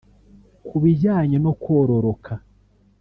[0.67, 2.33] Ku bijyanye no kororoka